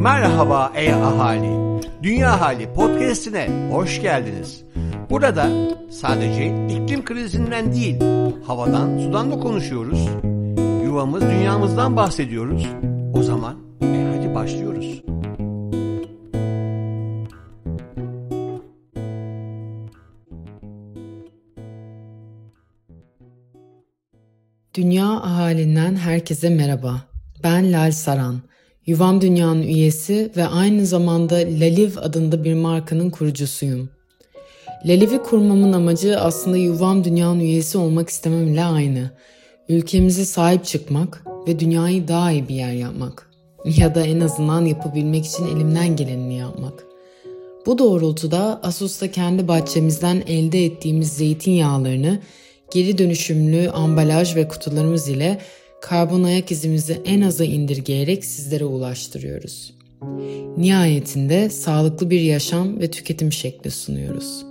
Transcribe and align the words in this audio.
Merhaba 0.00 0.72
ey 0.74 0.92
ahali. 0.92 1.80
Dünya 2.02 2.40
Hali 2.40 2.72
podcast'ine 2.72 3.48
hoş 3.72 4.02
geldiniz. 4.02 4.64
Burada 5.10 5.48
sadece 5.90 6.66
iklim 6.68 7.04
krizinden 7.04 7.72
değil, 7.72 7.96
havadan, 8.46 8.98
sudan 8.98 9.30
da 9.30 9.40
konuşuyoruz. 9.40 10.08
Yuvamız, 10.84 11.22
dünyamızdan 11.22 11.96
bahsediyoruz. 11.96 12.66
O 13.14 13.22
zaman 13.22 13.56
e 13.82 14.16
hadi 14.16 14.34
başlıyoruz. 14.34 15.02
Dünya 24.74 25.06
ahalinden 25.06 25.96
herkese 25.96 26.50
merhaba. 26.50 27.00
Ben 27.44 27.72
Lal 27.72 27.92
Saran. 27.92 28.40
Yuvam 28.86 29.20
Dünya'nın 29.20 29.62
üyesi 29.62 30.30
ve 30.36 30.46
aynı 30.46 30.86
zamanda 30.86 31.34
Laliv 31.34 31.96
adında 31.96 32.44
bir 32.44 32.54
markanın 32.54 33.10
kurucusuyum. 33.10 33.88
Laliv'i 34.84 35.18
kurmamın 35.18 35.72
amacı 35.72 36.20
aslında 36.20 36.56
Yuvam 36.56 37.04
Dünya'nın 37.04 37.40
üyesi 37.40 37.78
olmak 37.78 38.08
istememle 38.08 38.64
aynı. 38.64 39.10
Ülkemize 39.68 40.24
sahip 40.24 40.64
çıkmak 40.64 41.22
ve 41.48 41.58
dünyayı 41.58 42.08
daha 42.08 42.32
iyi 42.32 42.48
bir 42.48 42.54
yer 42.54 42.72
yapmak. 42.72 43.30
Ya 43.76 43.94
da 43.94 44.06
en 44.06 44.20
azından 44.20 44.64
yapabilmek 44.64 45.26
için 45.26 45.44
elimden 45.44 45.96
gelenini 45.96 46.36
yapmak. 46.38 46.84
Bu 47.66 47.78
doğrultuda 47.78 48.60
Asus'ta 48.62 49.10
kendi 49.10 49.48
bahçemizden 49.48 50.22
elde 50.26 50.64
ettiğimiz 50.64 51.12
zeytinyağlarını 51.12 52.20
geri 52.72 52.98
dönüşümlü 52.98 53.70
ambalaj 53.70 54.36
ve 54.36 54.48
kutularımız 54.48 55.08
ile 55.08 55.38
karbon 55.88 56.22
ayak 56.22 56.52
izimizi 56.52 57.02
en 57.04 57.20
aza 57.20 57.44
indirgeyerek 57.44 58.24
sizlere 58.24 58.64
ulaştırıyoruz. 58.64 59.74
Nihayetinde 60.56 61.50
sağlıklı 61.50 62.10
bir 62.10 62.20
yaşam 62.20 62.80
ve 62.80 62.90
tüketim 62.90 63.32
şekli 63.32 63.70
sunuyoruz. 63.70 64.46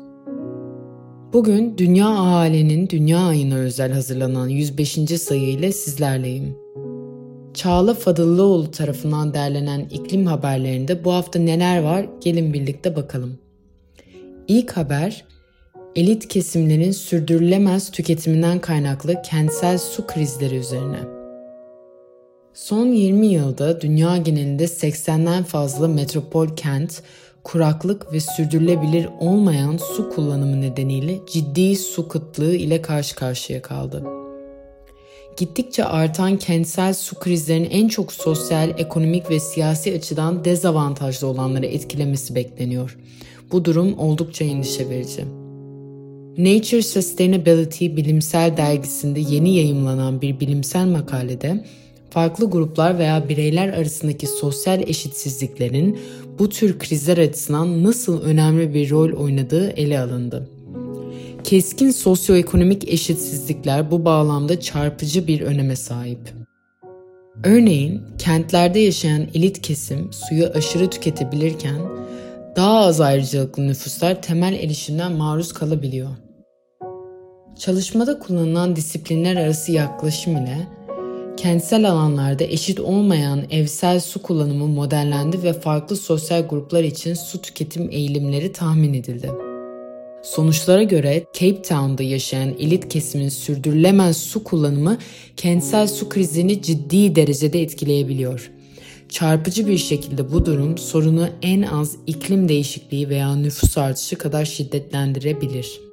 Bugün 1.34 1.78
Dünya 1.78 2.08
Ahalinin 2.08 2.90
Dünya 2.90 3.20
Ayı'na 3.20 3.56
özel 3.56 3.92
hazırlanan 3.92 4.48
105. 4.48 4.92
sayı 5.22 5.50
ile 5.50 5.72
sizlerleyim. 5.72 6.58
Çağla 7.54 7.94
Fadıllıoğlu 7.94 8.72
tarafından 8.72 9.34
derlenen 9.34 9.80
iklim 9.92 10.26
haberlerinde 10.26 11.04
bu 11.04 11.14
hafta 11.14 11.40
neler 11.40 11.82
var 11.82 12.06
gelin 12.22 12.54
birlikte 12.54 12.96
bakalım. 12.96 13.38
İlk 14.48 14.72
haber 14.72 15.26
elit 15.96 16.28
kesimlerin 16.28 16.92
sürdürülemez 16.92 17.92
tüketiminden 17.92 18.60
kaynaklı 18.60 19.22
kentsel 19.22 19.78
su 19.78 20.08
krizleri 20.08 20.56
üzerine. 20.56 21.15
Son 22.56 22.92
20 22.92 23.28
yılda 23.28 23.82
dünya 23.82 24.18
genelinde 24.18 24.64
80'den 24.64 25.44
fazla 25.44 25.88
metropol 25.88 26.48
kent, 26.56 27.02
kuraklık 27.44 28.14
ve 28.14 28.20
sürdürülebilir 28.20 29.10
olmayan 29.20 29.78
su 29.78 30.10
kullanımı 30.10 30.62
nedeniyle 30.62 31.20
ciddi 31.32 31.76
su 31.76 32.08
kıtlığı 32.08 32.56
ile 32.56 32.82
karşı 32.82 33.16
karşıya 33.16 33.62
kaldı. 33.62 34.04
Gittikçe 35.38 35.86
artan 35.86 36.38
kentsel 36.38 36.94
su 36.94 37.20
krizlerinin 37.20 37.70
en 37.70 37.88
çok 37.88 38.14
sosyal, 38.14 38.70
ekonomik 38.78 39.30
ve 39.30 39.40
siyasi 39.40 39.94
açıdan 39.94 40.46
dezavantajlı 40.46 41.28
olanları 41.28 41.66
etkilemesi 41.66 42.36
bekleniyor. 42.36 42.98
Bu 43.52 43.66
durum 43.66 44.00
oldukça 44.00 44.46
endişe 44.46 44.90
verici. 44.90 45.26
Nature 46.38 46.82
Sustainability 46.82 47.86
bilimsel 47.86 48.58
dergisinde 48.58 49.20
yeni 49.20 49.56
yayımlanan 49.56 50.22
bir 50.22 50.40
bilimsel 50.40 50.86
makalede 50.86 51.66
farklı 52.16 52.50
gruplar 52.50 53.00
veya 53.00 53.30
bireyler 53.30 53.70
arasındaki 53.70 54.28
sosyal 54.28 54.82
eşitsizliklerin 54.82 56.00
bu 56.40 56.50
tür 56.50 56.80
krizler 56.80 57.18
açısından 57.18 57.84
nasıl 57.84 58.22
önemli 58.22 58.74
bir 58.74 58.90
rol 58.90 59.12
oynadığı 59.14 59.70
ele 59.70 60.00
alındı. 60.00 60.50
Keskin 61.44 61.92
sosyoekonomik 61.92 62.94
eşitsizlikler 62.94 63.92
bu 63.92 64.06
bağlamda 64.06 64.60
çarpıcı 64.60 65.28
bir 65.28 65.42
öneme 65.42 65.76
sahip. 65.76 66.20
Örneğin 67.44 68.02
kentlerde 68.18 68.80
yaşayan 68.80 69.28
elit 69.34 69.62
kesim 69.62 70.14
suyu 70.14 70.46
aşırı 70.46 70.90
tüketebilirken 70.90 71.80
daha 72.56 72.78
az 72.78 73.02
ayrıcalıklı 73.02 73.68
nüfuslar 73.68 74.22
temel 74.22 74.54
erişimden 74.54 75.12
maruz 75.12 75.54
kalabiliyor. 75.54 76.10
Çalışmada 77.60 78.20
kullanılan 78.20 78.76
disiplinler 78.76 79.36
arası 79.36 79.72
yaklaşım 79.72 80.38
ile 80.38 80.68
kentsel 81.38 81.92
alanlarda 81.92 82.44
eşit 82.44 82.80
olmayan 82.80 83.44
evsel 83.50 84.00
su 84.00 84.22
kullanımı 84.22 84.68
modellendi 84.68 85.44
ve 85.44 85.54
farklı 85.54 85.96
sosyal 85.96 86.48
gruplar 86.48 86.84
için 86.84 87.14
su 87.14 87.42
tüketim 87.42 87.90
eğilimleri 87.92 88.52
tahmin 88.52 88.94
edildi. 88.94 89.32
Sonuçlara 90.24 90.84
göre 90.84 91.26
Cape 91.34 91.62
Town'da 91.62 92.04
yaşayan 92.04 92.56
elit 92.60 92.90
kesimin 92.90 93.30
sürdürülemez 93.30 94.18
su 94.18 94.44
kullanımı 94.44 94.98
kentsel 95.38 95.88
su 95.88 96.10
krizini 96.10 96.62
ciddi 96.62 97.16
derecede 97.16 97.62
etkileyebiliyor. 97.62 98.52
Çarpıcı 99.10 99.68
bir 99.68 99.78
şekilde 99.78 100.32
bu 100.32 100.46
durum 100.46 100.78
sorunu 100.78 101.28
en 101.42 101.62
az 101.62 101.96
iklim 102.08 102.50
değişikliği 102.50 103.10
veya 103.10 103.36
nüfus 103.36 103.78
artışı 103.78 104.16
kadar 104.16 104.46
şiddetlendirebilir. 104.46 105.85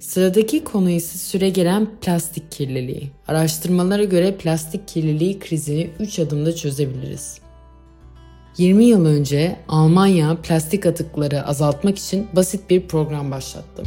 Sıradaki 0.00 0.64
konu 0.64 0.90
ise 0.90 1.18
süre 1.18 1.48
gelen 1.48 1.88
plastik 2.00 2.52
kirliliği. 2.52 3.10
Araştırmalara 3.28 4.04
göre 4.04 4.36
plastik 4.36 4.88
kirliliği 4.88 5.38
krizini 5.38 5.90
3 6.00 6.18
adımda 6.18 6.56
çözebiliriz. 6.56 7.38
20 8.58 8.84
yıl 8.84 9.06
önce 9.06 9.56
Almanya 9.68 10.36
plastik 10.42 10.86
atıkları 10.86 11.46
azaltmak 11.46 11.98
için 11.98 12.26
basit 12.36 12.70
bir 12.70 12.86
program 12.88 13.30
başlattı. 13.30 13.82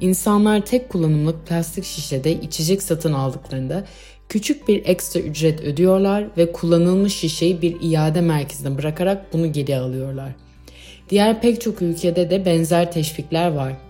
İnsanlar 0.00 0.66
tek 0.66 0.88
kullanımlık 0.88 1.46
plastik 1.46 1.84
şişede 1.84 2.40
içecek 2.40 2.82
satın 2.82 3.12
aldıklarında 3.12 3.84
küçük 4.28 4.68
bir 4.68 4.86
ekstra 4.86 5.20
ücret 5.20 5.60
ödüyorlar 5.60 6.26
ve 6.36 6.52
kullanılmış 6.52 7.14
şişeyi 7.16 7.62
bir 7.62 7.76
iade 7.80 8.20
merkezine 8.20 8.78
bırakarak 8.78 9.32
bunu 9.32 9.52
geri 9.52 9.76
alıyorlar. 9.76 10.32
Diğer 11.10 11.40
pek 11.40 11.60
çok 11.60 11.82
ülkede 11.82 12.30
de 12.30 12.44
benzer 12.44 12.92
teşvikler 12.92 13.50
var. 13.50 13.89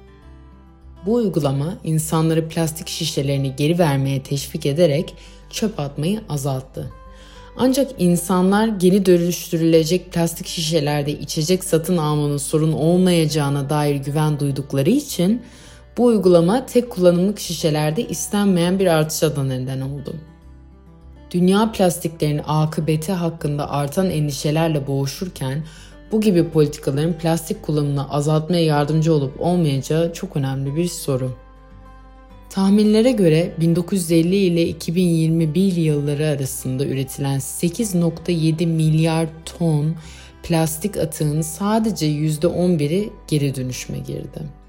Bu 1.07 1.15
uygulama 1.15 1.75
insanları 1.85 2.49
plastik 2.49 2.89
şişelerini 2.89 3.57
geri 3.57 3.79
vermeye 3.79 4.23
teşvik 4.23 4.67
ederek 4.67 5.15
çöp 5.51 5.81
atmayı 5.81 6.21
azalttı. 6.29 6.91
Ancak 7.57 7.91
insanlar 7.99 8.69
geri 8.69 9.07
dönüştürülecek 9.07 10.13
plastik 10.13 10.47
şişelerde 10.47 11.13
içecek 11.13 11.65
satın 11.65 11.97
almanın 11.97 12.37
sorun 12.37 12.73
olmayacağına 12.73 13.71
dair 13.71 13.97
güven 13.97 14.41
duydukları 14.41 14.91
için 14.91 15.43
bu 15.97 16.05
uygulama 16.05 16.67
tek 16.67 16.91
kullanımlık 16.91 17.41
şişelerde 17.41 18.09
istenmeyen 18.09 18.79
bir 18.79 18.87
artışa 18.87 19.37
da 19.37 19.45
neden 19.45 19.81
oldu. 19.81 20.15
Dünya 21.31 21.73
plastiklerinin 21.73 22.43
akıbeti 22.47 23.13
hakkında 23.13 23.71
artan 23.71 24.11
endişelerle 24.11 24.87
boğuşurken 24.87 25.65
bu 26.13 26.21
gibi 26.21 26.49
politikaların 26.49 27.13
plastik 27.13 27.63
kullanımını 27.63 28.11
azaltmaya 28.11 28.65
yardımcı 28.65 29.15
olup 29.15 29.41
olmayacağı 29.41 30.13
çok 30.13 30.37
önemli 30.37 30.77
bir 30.77 30.89
soru. 30.89 31.33
Tahminlere 32.51 33.13
göre 33.13 33.53
1950 33.61 34.37
ile 34.37 34.67
2021 34.67 35.77
yılları 35.77 36.27
arasında 36.27 36.87
üretilen 36.87 37.39
8.7 37.39 38.67
milyar 38.67 39.27
ton 39.59 39.95
plastik 40.43 40.97
atığın 40.97 41.41
sadece 41.41 42.07
%11'i 42.07 43.13
geri 43.29 43.55
dönüşüme 43.55 43.99
girdi. 43.99 44.60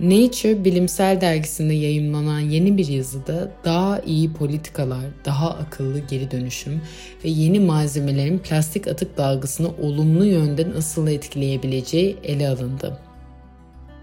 Nature 0.00 0.64
bilimsel 0.64 1.20
dergisinde 1.20 1.74
yayımlanan 1.74 2.40
yeni 2.40 2.78
bir 2.78 2.88
yazıda 2.88 3.52
daha 3.64 4.00
iyi 4.00 4.32
politikalar, 4.32 5.04
daha 5.24 5.50
akıllı 5.50 5.98
geri 5.98 6.30
dönüşüm 6.30 6.80
ve 7.24 7.28
yeni 7.28 7.60
malzemelerin 7.60 8.38
plastik 8.38 8.88
atık 8.88 9.18
dalgasını 9.18 9.68
olumlu 9.82 10.24
yönde 10.24 10.70
nasıl 10.70 11.08
etkileyebileceği 11.08 12.16
ele 12.24 12.48
alındı. 12.48 12.98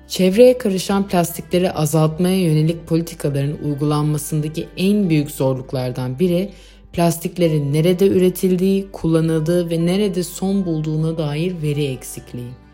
Çevreye 0.08 0.58
karışan 0.58 1.08
plastikleri 1.08 1.72
azaltmaya 1.72 2.42
yönelik 2.42 2.88
politikaların 2.88 3.58
uygulanmasındaki 3.66 4.68
en 4.78 5.10
büyük 5.10 5.32
zorluklardan 5.32 6.20
biri 6.20 6.50
plastiklerin 6.94 7.74
nerede 7.74 8.08
üretildiği, 8.08 8.92
kullanıldığı 8.92 9.70
ve 9.70 9.86
nerede 9.86 10.24
son 10.24 10.66
bulduğuna 10.66 11.18
dair 11.18 11.62
veri 11.62 11.86
eksikliği 11.86 12.67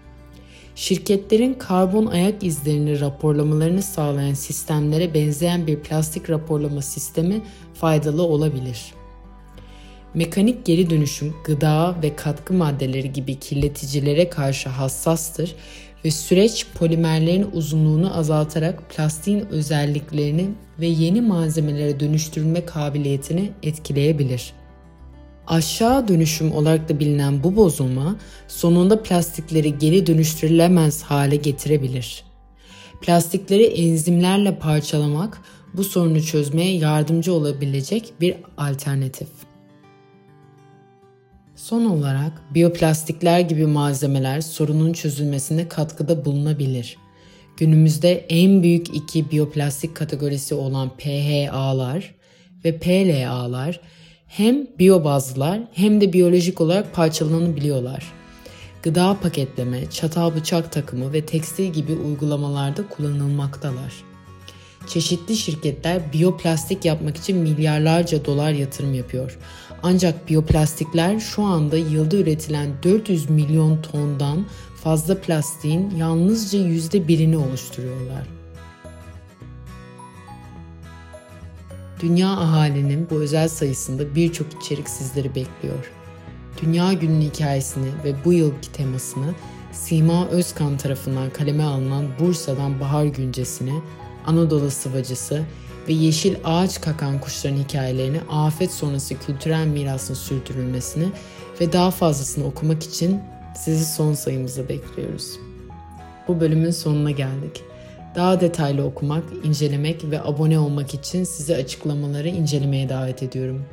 şirketlerin 0.76 1.54
karbon 1.54 2.06
ayak 2.06 2.44
izlerini 2.44 3.00
raporlamalarını 3.00 3.82
sağlayan 3.82 4.34
sistemlere 4.34 5.14
benzeyen 5.14 5.68
bir 5.68 5.80
plastik 5.80 6.30
raporlama 6.30 6.82
sistemi 6.82 7.42
faydalı 7.74 8.24
olabilir. 8.24 8.94
Mekanik 10.14 10.66
geri 10.66 10.90
dönüşüm 10.90 11.34
gıda 11.44 11.96
ve 12.04 12.16
katkı 12.16 12.54
maddeleri 12.54 13.14
gibi 13.14 13.40
kirleticilere 13.40 14.30
karşı 14.30 14.70
hassastır 14.70 15.56
ve 16.06 16.12
süreç 16.12 16.68
polimerlerin 16.76 17.50
uzunluğunu 17.54 18.18
azaltarak 18.18 18.90
plastiğin 18.90 19.46
özelliklerini 19.46 20.50
ve 20.80 20.88
yeni 20.88 21.22
malzemelere 21.22 22.00
dönüştürülme 22.00 22.66
kabiliyetini 22.66 23.52
etkileyebilir. 23.64 24.54
Aşağı 25.48 26.08
dönüşüm 26.08 26.52
olarak 26.52 26.90
da 26.90 27.00
bilinen 27.00 27.44
bu 27.44 27.56
bozulma 27.56 28.16
sonunda 28.48 29.04
plastikleri 29.04 29.78
geri 29.78 30.08
dönüştürülemez 30.08 31.04
hale 31.04 31.36
getirebilir. 31.36 32.24
Plastikleri 33.02 33.64
enzimlerle 33.64 34.60
parçalamak 34.60 35.42
bu 35.74 35.84
sorunu 35.84 36.24
çözmeye 36.24 36.78
yardımcı 36.78 37.34
olabilecek 37.34 38.14
bir 38.22 38.36
alternatif. 38.58 39.28
Son 41.56 41.86
olarak 41.86 42.42
biyoplastikler 42.54 43.40
gibi 43.40 43.66
malzemeler 43.66 44.42
sorunun 44.42 44.94
çözülmesine 44.94 45.68
katkıda 45.68 46.26
bulunabilir. 46.26 46.98
Günümüzde 47.58 48.12
en 48.30 48.64
büyük 48.64 48.96
iki 48.96 49.32
biyoplastik 49.32 49.96
kategorisi 49.96 50.56
olan 50.56 50.90
PHA'lar 50.98 52.16
ve 52.66 52.78
PLA'lar 52.80 53.80
hem 54.38 54.68
biyobazlılar 54.80 55.60
hem 55.74 56.02
de 56.02 56.14
biyolojik 56.14 56.62
olarak 56.62 56.94
parçalanabiliyorlar. 56.94 58.12
Gıda 58.84 59.18
paketleme, 59.22 59.90
çatal 59.90 60.36
bıçak 60.36 60.72
takımı 60.72 61.14
ve 61.14 61.26
tekstil 61.26 61.74
gibi 61.74 61.94
uygulamalarda 61.94 62.88
kullanılmaktalar. 62.88 63.94
Çeşitli 64.88 65.38
şirketler 65.38 66.14
biyoplastik 66.14 66.86
yapmak 66.86 67.18
için 67.18 67.38
milyarlarca 67.38 68.26
dolar 68.26 68.52
yatırım 68.52 68.94
yapıyor. 68.94 69.40
Ancak 69.84 70.30
biyoplastikler 70.30 71.20
şu 71.20 71.44
anda 71.44 71.78
yılda 71.78 72.18
üretilen 72.18 72.70
400 72.84 73.30
milyon 73.30 73.82
tondan 73.82 74.46
fazla 74.84 75.22
plastiğin 75.22 75.90
yalnızca 75.96 76.60
yüzde 76.60 77.08
birini 77.08 77.38
oluşturuyorlar. 77.38 78.43
Dünya 82.04 82.30
ahalinin 82.30 83.08
bu 83.10 83.16
özel 83.16 83.48
sayısında 83.48 84.16
birçok 84.16 84.48
içerik 84.54 84.90
sizleri 84.90 85.36
bekliyor. 85.36 85.92
Dünya 86.62 86.94
Günü'nün 86.94 87.22
hikayesini 87.22 87.88
ve 88.04 88.16
bu 88.26 88.34
yılki 88.34 88.72
temasını 88.72 89.34
Sima 89.72 90.28
Özkan 90.28 90.78
tarafından 90.78 91.30
kaleme 91.30 91.64
alınan 91.64 92.06
Bursa'dan 92.20 92.80
Bahar 92.80 93.06
Güncesi'ni, 93.06 93.82
Anadolu 94.26 94.72
Sıvacısı 94.72 95.44
ve 95.88 95.94
yeşil 95.94 96.36
ağaç 96.44 96.82
kakan 96.82 97.20
kuşların 97.20 97.58
hikayelerini 97.58 98.20
afet 98.30 98.72
sonrası 98.72 99.20
kültürel 99.20 99.68
mirasın 99.68 100.14
sürdürülmesini 100.14 101.06
ve 101.62 101.74
daha 101.74 101.92
fazlasını 101.92 102.46
okumak 102.46 102.84
için 102.84 103.20
sizi 103.56 103.86
son 103.86 104.14
sayımıza 104.14 104.70
bekliyoruz. 104.70 105.40
Bu 106.28 106.40
bölümün 106.40 106.72
sonuna 106.72 107.12
geldik. 107.12 107.64
Daha 108.16 108.42
detaylı 108.42 108.84
okumak, 108.84 109.24
incelemek 109.44 110.12
ve 110.12 110.22
abone 110.22 110.60
olmak 110.60 110.94
için 110.94 111.24
sizi 111.24 111.56
açıklamaları 111.56 112.28
incelemeye 112.30 112.90
davet 112.90 113.24
ediyorum. 113.24 113.66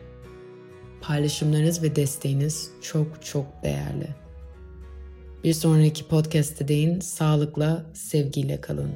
Paylaşımlarınız 1.00 1.82
ve 1.82 1.96
desteğiniz 1.96 2.70
çok 2.82 3.22
çok 3.24 3.46
değerli. 3.62 4.08
Bir 5.44 5.52
sonraki 5.52 6.08
podcast'te 6.08 6.68
deyin 6.68 7.00
sağlıkla, 7.00 7.86
sevgiyle 7.94 8.60
kalın. 8.60 8.90